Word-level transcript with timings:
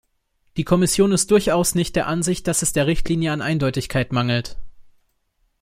Die 0.57 0.63
Kommission 0.63 1.11
ist 1.11 1.29
durchaus 1.29 1.75
nicht 1.75 1.95
der 1.95 2.07
Ansicht, 2.07 2.47
dass 2.47 2.63
es 2.63 2.73
der 2.73 2.87
Richtlinie 2.87 3.31
an 3.31 3.41
Eindeutigkeit 3.43 4.11
mangelt. 4.11 4.57